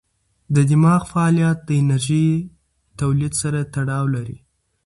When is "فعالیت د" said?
1.11-1.69